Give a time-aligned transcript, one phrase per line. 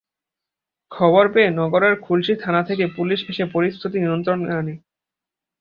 [0.91, 4.75] খবর পেয়ে নগরের খুলশী থানা থেকে পুলিশ এসে পরিস্থিতি নিয়ন্ত্রণে আনে।